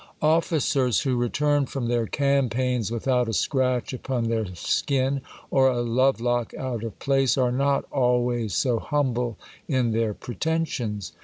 Officers 0.23 1.01
who 1.01 1.15
return 1.15 1.67
from 1.67 1.85
their 1.87 2.07
campaigns 2.07 2.89
without 2.89 3.29
a 3.29 3.33
scratch 3.33 3.93
upon 3.93 4.29
their 4.29 4.47
skin 4.55 5.21
or 5.51 5.69
a 5.69 5.81
love 5.83 6.19
lock 6.19 6.55
out 6.55 6.83
of 6.83 6.97
place, 6.97 7.37
are 7.37 7.51
not 7.51 7.85
always 7.91 8.55
so 8.55 8.79
humble 8.79 9.37
in 9.67 9.91
their 9.91 10.15
pretensions. 10.15 11.11